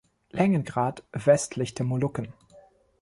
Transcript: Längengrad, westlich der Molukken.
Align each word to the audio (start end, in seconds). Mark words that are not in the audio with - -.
Längengrad, 0.31 1.03
westlich 1.11 1.75
der 1.75 1.85
Molukken. 1.85 2.33